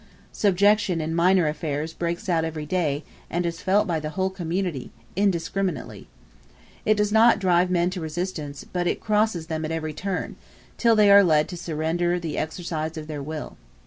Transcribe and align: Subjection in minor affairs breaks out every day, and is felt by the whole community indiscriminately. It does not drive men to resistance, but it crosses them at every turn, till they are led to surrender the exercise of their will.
Subjection 0.33 0.99
in 0.99 1.13
minor 1.13 1.47
affairs 1.47 1.93
breaks 1.93 2.27
out 2.27 2.43
every 2.43 2.65
day, 2.65 3.03
and 3.29 3.45
is 3.45 3.61
felt 3.61 3.85
by 3.85 3.99
the 3.99 4.09
whole 4.09 4.31
community 4.31 4.89
indiscriminately. 5.15 6.07
It 6.87 6.97
does 6.97 7.11
not 7.11 7.37
drive 7.37 7.69
men 7.69 7.91
to 7.91 8.01
resistance, 8.01 8.63
but 8.63 8.87
it 8.87 8.99
crosses 8.99 9.45
them 9.45 9.63
at 9.63 9.69
every 9.71 9.93
turn, 9.93 10.37
till 10.75 10.95
they 10.95 11.11
are 11.11 11.23
led 11.23 11.47
to 11.49 11.55
surrender 11.55 12.19
the 12.19 12.39
exercise 12.39 12.97
of 12.97 13.05
their 13.05 13.21
will. 13.21 13.57